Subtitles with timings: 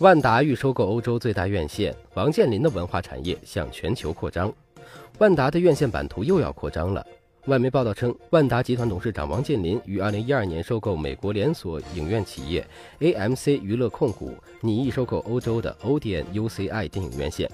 [0.00, 4.52] 万达欲收购欧洲最大院线，王健林的文化产业向全球扩张。
[5.18, 7.04] 万达的院线版图又要扩张了。
[7.46, 12.64] 外媒报道称，万达集团董事长王健林于2012年收购美国连锁影院企业
[13.00, 17.50] AMC 娱乐控股，拟意收购欧洲的 ODN UCI 电影院线。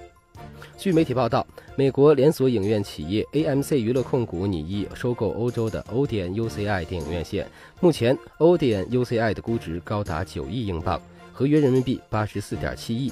[0.77, 7.47] 据媒体报道，美国连锁影院企业 AMC 娱乐控股拟意收购欧洲的 ODN UCI 电影院线。
[7.79, 11.01] 目前，ODN UCI 的估值高达九亿英镑，
[11.37, 13.11] 合约人民币八十四点七亿。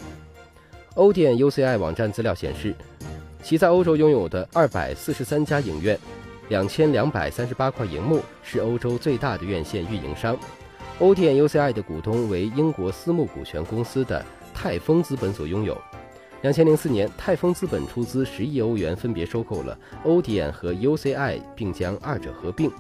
[0.95, 2.73] Odeon UCI 网站资料显示，
[3.43, 5.99] 其在欧洲拥有的二百四十三家影院、
[6.47, 10.37] 两千两百三十八块银幕，是欧洲最大的院线运营商。
[11.01, 15.77] Odeon UCI 的股东为英国私募股权公司的泰丰资本所拥有。
[16.43, 22.71] 两千零四年，泰丰资本出资十亿欧元，分别收购了欧迪安和 UCI，并将二者合并。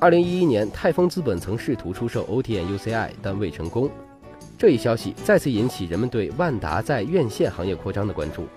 [0.00, 3.88] 二零一一年，泰丰资本曾试图出售欧迪安 UCI，但未成功。
[4.64, 8.48] 这一消息再次引起人们对万达在院线行业扩张的关注。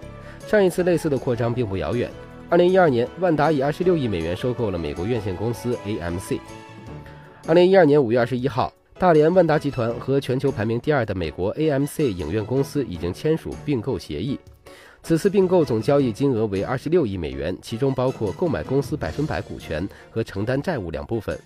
[0.48, 2.10] 上一次类似的扩张并不遥远。
[2.50, 6.40] 二零一二年，万达以二十六亿美元收购了美国院线公司 AMC。
[7.46, 8.72] 二零一二年五月二十一号。
[8.98, 14.40] 大连万达集团和全球排名第二的美国 AMC 影院公司已经签署并购协议。
[15.04, 21.38] 此次并购总交易金额为二十六亿美元，其中包括购买公司百分百股权和承担债务两部分。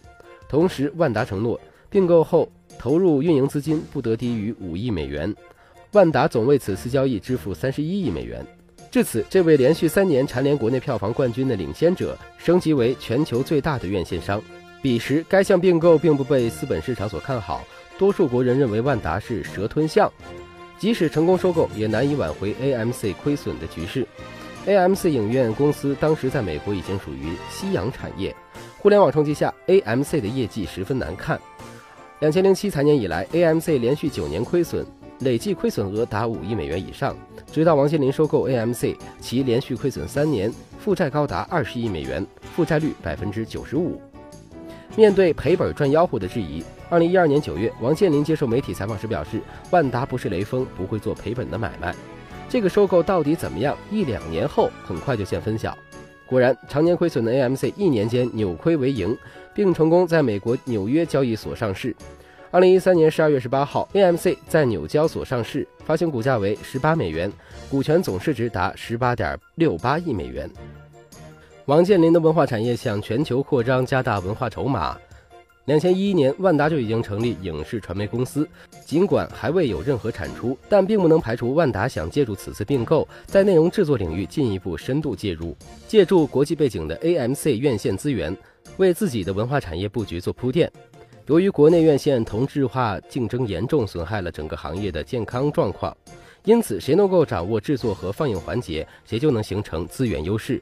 [0.48, 1.59] 同时，万达承诺
[1.92, 5.31] 并购后投入运营资金不得低于五亿美元。
[5.92, 8.44] 万达总为此次交易支付三十一亿美元。
[8.89, 14.42] 至此，这位连续三年蝉联国内票房冠军的领先者升级为全球最大的院线商。
[14.81, 17.64] 彼时，该项并购并不被资本市场所看好，
[17.98, 20.11] 多数国人认为万达是蛇吞象，
[20.80, 24.08] 即使成功收购，也难以挽回 AMC 亏损的局势。
[24.66, 28.36] AMC 影院公司当时在美国已经属于夕阳产业，
[28.80, 31.39] 互联网冲击下，AMC 的业绩十分难看。
[32.22, 34.86] 两千零七财年以来，AMC 连续九年亏损，
[35.22, 37.17] 累计亏损额达五亿美元以上。
[37.52, 42.23] 直到王健林收购 AMC，其连续亏损三年，负债高达二十亿美元，
[42.55, 43.99] 负债率百分之九十五。
[44.95, 51.95] 面对赔本赚吆喝的质疑，二零一二年九月，王健林接受媒体采访时表示：“万达不是雷锋，不会做赔本的买卖。”
[52.48, 53.76] 这个收购到底怎么样？
[53.89, 55.76] 一两年后，很快就见分晓。
[56.27, 59.17] 果然，常年亏损的 AMC 一年间扭亏为盈，
[59.54, 61.95] 并成功在美国纽约交易所上市。
[62.50, 67.32] 二零一三年十二月十八号，AMC 在纽交所上市，发行股价为十八美元，
[67.70, 70.50] 股权总市值达十八点六八亿美元。
[71.66, 74.98] 王健林的文化产业向全球扩张，加大文化筹码。
[75.66, 78.45] 两千一一年，万达就已经成立影视传媒公司。
[78.84, 85.56] 尽管还未有任何产出，但并不能排除万达想借助此次并购，在内容制作领域进一步深度介入，
[85.88, 88.36] 借助国际背景的 AMC 院线资源，
[88.81, 90.69] 为自己的文化产业布局做铺垫。
[91.27, 95.95] 由于国内院线同质化竞争严重，损害了整个行业的健康状况，
[96.43, 100.59] 因此谁能够掌握制作和放映环节，谁就能形成资源优势。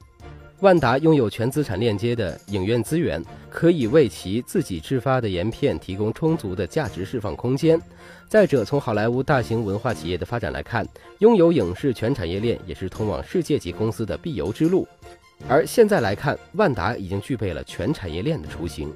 [0.59, 7.81] 万达拥有全资产链接的影院资源，可以为其自己制发的盐片提供充足的价值释放空间。
[8.27, 10.85] 再者，从好莱坞大型文化企业的发展来看，
[11.19, 14.85] 拥有影视全产业链也是通往世界级公司的必由之路。
[15.47, 18.93] 而现在来看，万达已经具备了全产业链的雏形。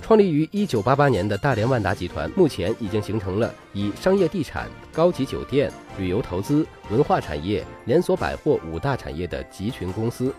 [0.00, 10.32] 创立于1988年的大连万达集团，目前已经形成了以商业地产、高级酒店、旅游投资、文化产业、连锁百货五大产业的集群公司。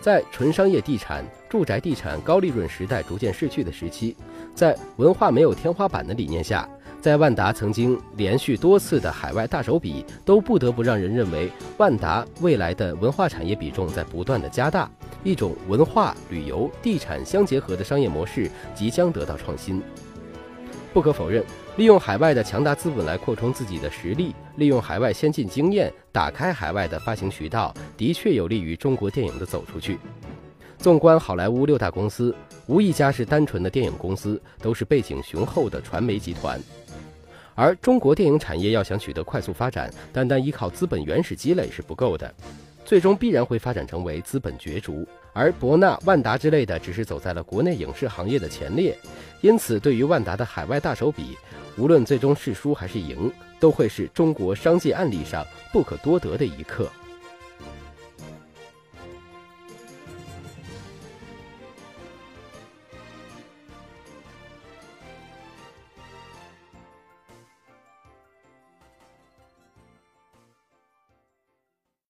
[0.00, 4.16] 在纯商业地产、住宅地产高利润时代逐渐逝去的时期，
[4.54, 6.68] 在文化没有天花板的理念下，
[7.00, 14.90] 在万达曾经连续多次的海外大手笔，都不得不让人认为万达未来的文化产业比重在不断的加大。
[15.24, 19.82] 一种文化、旅游、地产相结合的商业模式即将得到创新。
[20.92, 21.42] 不可否认，
[21.76, 29.98] 利用海外的强大资本来扩充自己的实力，利用海外先进经验打开海外的发行渠道，的确有利于中国电影的走出去。
[30.78, 32.34] 纵观好莱坞六大公司，
[32.66, 36.58] 无一家是单纯的电影公司，都是背景雄厚的传媒集团。
[37.54, 42.32] 而中国电影产业要想取得快速发展，单单依靠资本原始积累是不够的。
[42.84, 48.96] 最终必然会发展成为资本角逐，而博纳、万达之类的只是走在了国内影视行业的前列，
[49.42, 51.36] 因此对于万达的海外大手笔，
[51.76, 53.30] 无论最终是输还是赢，
[53.60, 56.90] 都会是中国商界案例上不可多得的一课。